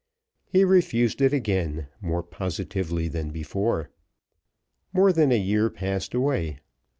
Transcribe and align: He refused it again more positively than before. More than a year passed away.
He 0.47 0.63
refused 0.65 1.21
it 1.21 1.31
again 1.31 1.85
more 2.01 2.23
positively 2.23 3.07
than 3.07 3.29
before. 3.29 3.91
More 4.93 5.13
than 5.13 5.31
a 5.31 5.37
year 5.37 5.69
passed 5.69 6.15
away. 6.15 6.57